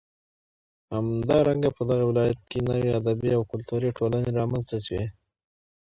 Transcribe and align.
همدارنگه 0.95 1.69
په 1.77 1.81
دغه 1.89 2.03
ولايت 2.09 2.39
كې 2.49 2.59
نوې 2.69 2.89
ادبي 2.99 3.29
او 3.37 3.41
كلتوري 3.51 3.89
ټولنې 3.97 4.29
رامنځ 4.39 4.65
ته 4.71 4.77
شوې. 4.85 5.05